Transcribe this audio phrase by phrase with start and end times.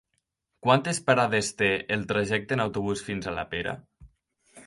[0.67, 1.67] Quantes parades té
[1.97, 3.77] el trajecte en autobús fins a la Pera?